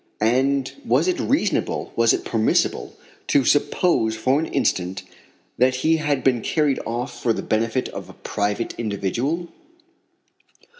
And 0.19 0.71
was 0.83 1.07
it 1.07 1.19
reasonable, 1.19 1.93
was 1.95 2.11
it 2.11 2.25
permissible, 2.25 2.95
to 3.27 3.45
suppose 3.45 4.15
for 4.15 4.39
an 4.39 4.47
instant 4.47 5.03
that 5.59 5.75
he 5.85 5.97
had 5.97 6.23
been 6.23 6.41
carried 6.41 6.79
off 6.87 7.21
for 7.21 7.33
the 7.33 7.43
benefit 7.43 7.87
of 7.89 8.09
a 8.09 8.13
private 8.13 8.73
individual? 8.79 9.49